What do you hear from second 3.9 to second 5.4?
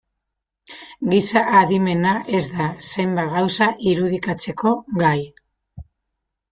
irudikatzeko gai.